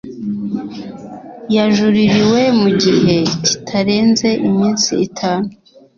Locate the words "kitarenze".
3.45-4.29